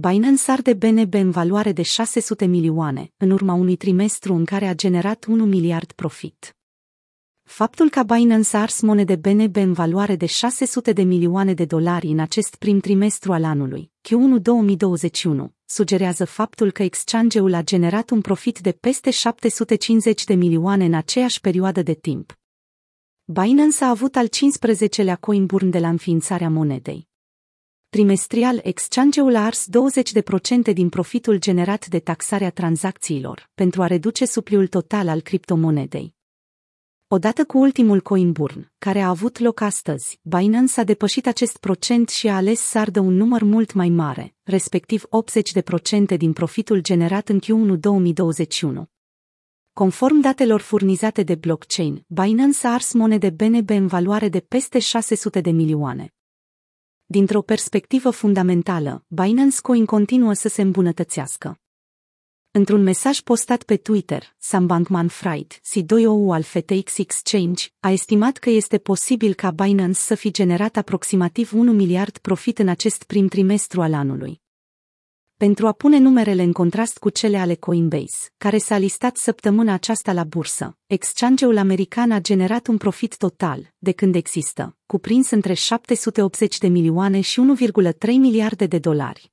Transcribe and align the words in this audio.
Binance 0.00 0.50
arde 0.50 0.74
BNB 0.74 1.14
în 1.14 1.30
valoare 1.30 1.72
de 1.72 1.82
600 1.82 2.44
milioane, 2.44 3.12
în 3.16 3.30
urma 3.30 3.52
unui 3.52 3.76
trimestru 3.76 4.34
în 4.34 4.44
care 4.44 4.66
a 4.66 4.74
generat 4.74 5.24
1 5.24 5.44
miliard 5.44 5.92
profit. 5.92 6.56
Faptul 7.42 7.90
că 7.90 8.02
Binance 8.02 8.56
a 8.56 8.60
ars 8.60 8.80
monede 8.80 9.16
BNB 9.16 9.56
în 9.56 9.72
valoare 9.72 10.16
de 10.16 10.26
600 10.26 10.92
de 10.92 11.02
milioane 11.02 11.54
de 11.54 11.64
dolari 11.64 12.06
în 12.06 12.18
acest 12.18 12.54
prim 12.54 12.80
trimestru 12.80 13.32
al 13.32 13.44
anului, 13.44 13.90
Q1 14.08 14.42
2021, 14.42 15.52
sugerează 15.64 16.24
faptul 16.24 16.70
că 16.70 16.82
exchange-ul 16.82 17.54
a 17.54 17.62
generat 17.62 18.10
un 18.10 18.20
profit 18.20 18.58
de 18.58 18.72
peste 18.72 19.10
750 19.10 20.24
de 20.24 20.34
milioane 20.34 20.84
în 20.84 20.94
aceeași 20.94 21.40
perioadă 21.40 21.82
de 21.82 21.94
timp. 21.94 22.38
Binance 23.24 23.84
a 23.84 23.88
avut 23.88 24.16
al 24.16 24.28
15-lea 24.28 25.16
coin 25.20 25.46
burn 25.46 25.70
de 25.70 25.78
la 25.78 25.88
înființarea 25.88 26.50
monedei. 26.50 27.07
Trimestrial, 27.90 28.60
exchange-ul 28.62 29.36
a 29.36 29.44
ars 29.44 29.66
20% 30.70 30.72
din 30.72 30.88
profitul 30.88 31.38
generat 31.38 31.86
de 31.86 31.98
taxarea 31.98 32.50
tranzacțiilor, 32.50 33.50
pentru 33.54 33.82
a 33.82 33.86
reduce 33.86 34.24
supliul 34.24 34.66
total 34.66 35.08
al 35.08 35.20
criptomonedei. 35.20 36.14
Odată 37.06 37.44
cu 37.44 37.58
ultimul 37.58 38.00
coin 38.00 38.32
burn, 38.32 38.72
care 38.78 39.00
a 39.00 39.08
avut 39.08 39.38
loc 39.38 39.60
astăzi, 39.60 40.18
Binance 40.22 40.80
a 40.80 40.84
depășit 40.84 41.26
acest 41.26 41.56
procent 41.56 42.08
și 42.08 42.28
a 42.28 42.36
ales 42.36 42.60
să 42.60 42.78
ardă 42.78 43.00
un 43.00 43.14
număr 43.14 43.42
mult 43.42 43.72
mai 43.72 43.88
mare, 43.88 44.34
respectiv 44.42 45.04
80% 46.14 46.16
din 46.16 46.32
profitul 46.32 46.80
generat 46.80 47.28
în 47.28 47.40
Q1 47.40 47.78
2021. 47.78 48.86
Conform 49.72 50.20
datelor 50.20 50.60
furnizate 50.60 51.22
de 51.22 51.34
blockchain, 51.34 52.04
Binance 52.06 52.66
a 52.66 52.72
ars 52.72 52.92
monede 52.92 53.30
BNB 53.30 53.70
în 53.70 53.86
valoare 53.86 54.28
de 54.28 54.40
peste 54.40 54.78
600 54.78 55.40
de 55.40 55.50
milioane. 55.50 56.12
Dintr-o 57.10 57.42
perspectivă 57.42 58.10
fundamentală, 58.10 59.04
Binance 59.06 59.60
Coin 59.60 59.84
continuă 59.84 60.32
să 60.32 60.48
se 60.48 60.62
îmbunătățească. 60.62 61.60
Într-un 62.50 62.82
mesaj 62.82 63.20
postat 63.20 63.62
pe 63.62 63.76
Twitter, 63.76 64.34
Sam 64.38 64.66
Bankman-Fried, 64.66 65.60
CEO 65.70 66.32
al 66.32 66.42
FTX 66.42 66.98
Exchange, 66.98 67.66
a 67.80 67.90
estimat 67.90 68.36
că 68.36 68.50
este 68.50 68.78
posibil 68.78 69.34
ca 69.34 69.50
Binance 69.50 69.98
să 69.98 70.14
fi 70.14 70.30
generat 70.30 70.76
aproximativ 70.76 71.52
1 71.52 71.72
miliard 71.72 72.18
profit 72.18 72.58
în 72.58 72.68
acest 72.68 73.02
prim 73.02 73.28
trimestru 73.28 73.82
al 73.82 73.94
anului. 73.94 74.40
Pentru 75.44 75.66
a 75.66 75.72
pune 75.72 75.98
numerele 75.98 76.42
în 76.42 76.52
contrast 76.52 76.98
cu 76.98 77.10
cele 77.10 77.36
ale 77.38 77.54
Coinbase, 77.54 78.30
care 78.36 78.58
s-a 78.58 78.78
listat 78.78 79.16
săptămâna 79.16 79.72
aceasta 79.72 80.12
la 80.12 80.24
bursă, 80.24 80.76
exchange-ul 80.86 81.56
american 81.56 82.10
a 82.10 82.20
generat 82.20 82.66
un 82.66 82.76
profit 82.76 83.16
total, 83.16 83.74
de 83.78 83.92
când 83.92 84.14
există, 84.14 84.76
cuprins 84.86 85.30
între 85.30 85.52
780 85.52 86.58
de 86.58 86.68
milioane 86.68 87.20
și 87.20 87.40
1,3 87.58 88.06
miliarde 88.06 88.66
de 88.66 88.78
dolari. 88.78 89.32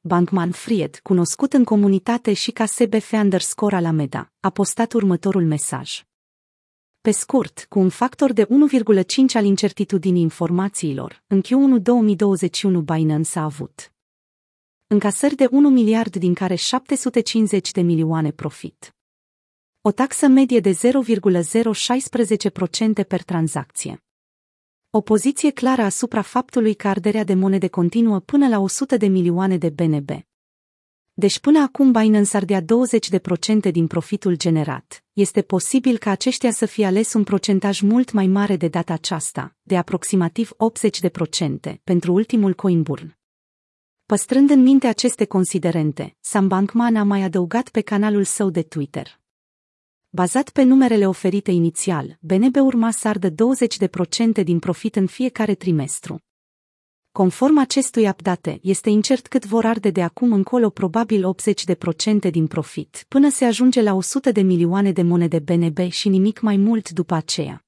Bankman 0.00 0.50
Fried, 0.50 0.98
cunoscut 1.02 1.52
în 1.52 1.64
comunitate 1.64 2.32
și 2.32 2.50
ca 2.50 2.66
SBF 2.66 3.12
underscore 3.12 3.76
Alameda, 3.76 4.32
a 4.40 4.50
postat 4.50 4.92
următorul 4.92 5.44
mesaj. 5.44 6.04
Pe 7.00 7.10
scurt, 7.10 7.66
cu 7.68 7.78
un 7.78 7.88
factor 7.88 8.32
de 8.32 8.44
1,5 8.44 8.50
al 9.34 9.44
incertitudinii 9.44 10.22
informațiilor, 10.22 11.22
în 11.26 11.40
Q1 11.40 11.82
2021 11.82 12.80
Binance 12.80 13.38
a 13.38 13.42
avut 13.42 13.90
încasări 14.88 15.34
de 15.34 15.48
1 15.50 15.70
miliard 15.70 16.16
din 16.16 16.34
care 16.34 16.54
750 16.54 17.70
de 17.70 17.80
milioane 17.80 18.30
profit. 18.30 18.96
O 19.80 19.90
taxă 19.90 20.26
medie 20.26 20.60
de 20.60 20.70
0,016% 20.70 20.76
per 23.08 23.22
tranzacție. 23.22 24.04
O 24.90 25.00
poziție 25.00 25.50
clară 25.50 25.82
asupra 25.82 26.22
faptului 26.22 26.74
că 26.74 26.88
arderea 26.88 27.24
de 27.24 27.34
monede 27.34 27.68
continuă 27.68 28.20
până 28.20 28.48
la 28.48 28.58
100 28.58 28.96
de 28.96 29.06
milioane 29.06 29.56
de 29.56 29.68
BNB. 29.68 30.10
Deci 31.14 31.38
până 31.38 31.58
acum 31.62 31.92
Binance 31.92 32.36
ardea 32.36 32.60
20% 32.60 32.64
din 33.70 33.86
profitul 33.86 34.36
generat. 34.36 35.04
Este 35.12 35.42
posibil 35.42 35.98
ca 35.98 36.10
aceștia 36.10 36.50
să 36.50 36.66
fie 36.66 36.86
ales 36.86 37.12
un 37.12 37.24
procentaj 37.24 37.80
mult 37.80 38.12
mai 38.12 38.26
mare 38.26 38.56
de 38.56 38.68
data 38.68 38.92
aceasta, 38.92 39.56
de 39.62 39.76
aproximativ 39.76 40.50
80% 41.70 41.74
pentru 41.84 42.12
ultimul 42.12 42.54
coin 42.54 42.82
burn. 42.82 43.15
Păstrând 44.06 44.50
în 44.50 44.62
minte 44.62 44.86
aceste 44.86 45.24
considerente, 45.24 46.16
Sam 46.20 46.48
Bankman 46.48 46.96
a 46.96 47.02
mai 47.02 47.22
adăugat 47.22 47.68
pe 47.68 47.80
canalul 47.80 48.24
său 48.24 48.50
de 48.50 48.62
Twitter. 48.62 49.20
Bazat 50.08 50.50
pe 50.50 50.62
numerele 50.62 51.06
oferite 51.06 51.50
inițial, 51.50 52.18
BNB 52.20 52.56
urma 52.56 52.90
să 52.90 53.08
ardă 53.08 53.30
20% 53.30 53.34
din 54.44 54.58
profit 54.58 54.96
în 54.96 55.06
fiecare 55.06 55.54
trimestru. 55.54 56.18
Conform 57.12 57.58
acestui 57.58 58.08
update, 58.08 58.58
este 58.62 58.90
incert 58.90 59.26
cât 59.26 59.46
vor 59.46 59.64
arde 59.64 59.90
de 59.90 60.02
acum 60.02 60.32
încolo 60.32 60.70
probabil 60.70 61.34
80% 62.26 62.30
din 62.30 62.46
profit, 62.46 63.04
până 63.08 63.30
se 63.30 63.44
ajunge 63.44 63.82
la 63.82 63.94
100 63.94 64.32
de 64.32 64.40
milioane 64.40 64.92
de 64.92 65.02
monede 65.02 65.38
BNB 65.38 65.78
și 65.90 66.08
nimic 66.08 66.40
mai 66.40 66.56
mult 66.56 66.90
după 66.90 67.14
aceea. 67.14 67.65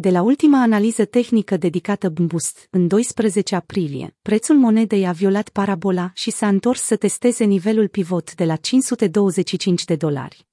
De 0.00 0.10
la 0.10 0.22
ultima 0.22 0.62
analiză 0.62 1.04
tehnică 1.04 1.56
dedicată 1.56 2.08
Boost, 2.08 2.66
în 2.70 2.88
12 2.88 3.54
aprilie, 3.54 4.16
prețul 4.22 4.56
monedei 4.56 5.06
a 5.06 5.12
violat 5.12 5.48
parabola 5.48 6.10
și 6.14 6.30
s-a 6.30 6.48
întors 6.48 6.82
să 6.82 6.96
testeze 6.96 7.44
nivelul 7.44 7.88
pivot 7.88 8.34
de 8.34 8.44
la 8.44 8.56
525 8.56 9.84
de 9.84 9.96
dolari. 9.96 10.46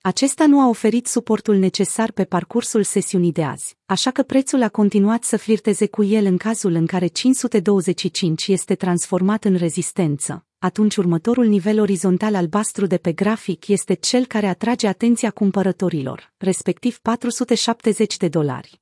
Acesta 0.00 0.46
nu 0.46 0.60
a 0.60 0.68
oferit 0.68 1.06
suportul 1.06 1.56
necesar 1.56 2.12
pe 2.12 2.24
parcursul 2.24 2.82
sesiunii 2.82 3.32
de 3.32 3.44
azi, 3.44 3.76
așa 3.86 4.10
că 4.10 4.22
prețul 4.22 4.62
a 4.62 4.68
continuat 4.68 5.24
să 5.24 5.36
flirteze 5.36 5.86
cu 5.86 6.04
el 6.04 6.24
în 6.24 6.36
cazul 6.36 6.72
în 6.72 6.86
care 6.86 7.06
525 7.06 8.46
este 8.46 8.74
transformat 8.74 9.44
în 9.44 9.54
rezistență. 9.54 10.44
Atunci 10.62 10.96
următorul 10.96 11.46
nivel 11.46 11.80
orizontal 11.80 12.34
albastru 12.34 12.86
de 12.86 12.96
pe 12.96 13.12
grafic 13.12 13.68
este 13.68 13.94
cel 13.94 14.26
care 14.26 14.46
atrage 14.46 14.86
atenția 14.86 15.30
cumpărătorilor, 15.30 16.32
respectiv 16.36 16.98
470 16.98 18.16
de 18.16 18.28
dolari. 18.28 18.80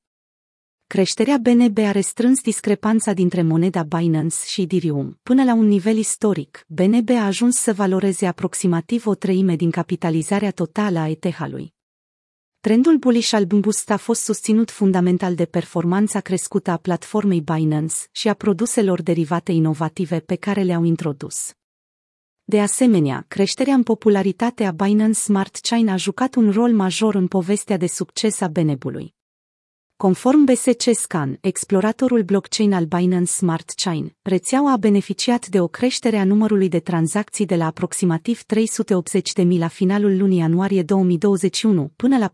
Creșterea 0.87 1.37
BNB 1.37 1.77
a 1.77 1.91
restrâns 1.91 2.41
discrepanța 2.41 3.13
dintre 3.13 3.41
moneda 3.41 3.83
Binance 3.83 4.35
și 4.45 4.61
Ethereum 4.61 5.19
până 5.23 5.43
la 5.43 5.53
un 5.53 5.67
nivel 5.67 5.97
istoric. 5.97 6.65
BNB 6.67 7.09
a 7.09 7.25
ajuns 7.25 7.55
să 7.55 7.73
valoreze 7.73 8.25
aproximativ 8.25 9.07
o 9.07 9.15
treime 9.15 9.55
din 9.55 9.71
capitalizarea 9.71 10.51
totală 10.51 10.99
a 10.99 11.09
ETH-ului. 11.09 11.73
Trendul 12.59 12.97
bullish 12.97 13.33
al 13.33 13.45
Boost 13.45 13.89
a 13.89 13.97
fost 13.97 14.23
susținut 14.23 14.71
fundamental 14.71 15.35
de 15.35 15.45
performanța 15.45 16.19
crescută 16.19 16.71
a 16.71 16.77
platformei 16.77 17.41
Binance 17.41 17.95
și 18.11 18.27
a 18.27 18.33
produselor 18.33 19.01
derivate 19.01 19.51
inovative 19.51 20.19
pe 20.19 20.35
care 20.35 20.61
le-au 20.61 20.83
introdus. 20.83 21.53
De 22.49 22.61
asemenea, 22.61 23.25
creșterea 23.27 23.73
în 23.73 23.83
popularitate 23.83 24.63
a 24.63 24.71
Binance 24.71 25.19
Smart 25.19 25.55
Chain 25.55 25.87
a 25.87 25.95
jucat 25.95 26.35
un 26.35 26.51
rol 26.51 26.71
major 26.71 27.15
în 27.15 27.27
povestea 27.27 27.77
de 27.77 27.87
succes 27.87 28.41
a 28.41 28.47
Benebului. 28.47 29.13
Conform 29.95 30.43
BSC 30.43 30.89
Scan, 30.91 31.37
exploratorul 31.41 32.23
blockchain 32.23 32.73
al 32.73 32.85
Binance 32.85 33.31
Smart 33.31 33.69
Chain, 33.75 34.15
rețeaua 34.21 34.71
a 34.71 34.77
beneficiat 34.77 35.47
de 35.47 35.59
o 35.59 35.67
creștere 35.67 36.17
a 36.17 36.23
numărului 36.23 36.69
de 36.69 36.79
tranzacții 36.79 37.45
de 37.45 37.55
la 37.55 37.65
aproximativ 37.65 38.41
380.000 39.41 39.47
la 39.57 39.67
finalul 39.67 40.17
lunii 40.17 40.37
ianuarie 40.37 40.83
2021 40.83 41.91
până 41.95 42.17
la 42.17 42.31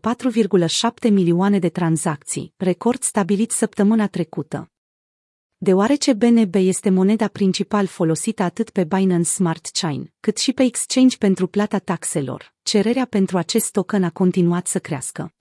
4,7 1.08 1.10
milioane 1.10 1.58
de 1.58 1.68
tranzacții, 1.68 2.52
record 2.56 3.02
stabilit 3.02 3.50
săptămâna 3.50 4.06
trecută. 4.06 4.70
Deoarece 5.58 6.12
BNB 6.12 6.54
este 6.54 6.90
moneda 6.90 7.28
principal 7.28 7.86
folosită 7.86 8.42
atât 8.42 8.70
pe 8.70 8.84
Binance 8.84 9.28
Smart 9.28 9.66
Chain, 9.72 10.12
cât 10.20 10.36
și 10.38 10.52
pe 10.52 10.62
exchange 10.62 11.16
pentru 11.16 11.46
plata 11.46 11.78
taxelor, 11.78 12.54
cererea 12.62 13.04
pentru 13.04 13.38
acest 13.38 13.72
token 13.72 14.04
a 14.04 14.10
continuat 14.10 14.66
să 14.66 14.78
crească. 14.78 15.35